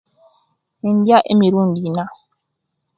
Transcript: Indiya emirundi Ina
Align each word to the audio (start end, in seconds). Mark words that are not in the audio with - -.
Indiya 0.89 1.17
emirundi 1.31 1.79
Ina 1.89 2.05